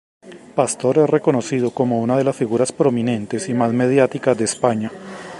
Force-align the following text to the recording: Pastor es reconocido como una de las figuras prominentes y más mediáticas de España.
Pastor 0.55 0.97
es 0.97 1.07
reconocido 1.11 1.69
como 1.69 2.01
una 2.01 2.17
de 2.17 2.23
las 2.23 2.35
figuras 2.35 2.71
prominentes 2.71 3.49
y 3.49 3.53
más 3.53 3.71
mediáticas 3.71 4.35
de 4.35 4.45
España. 4.45 4.91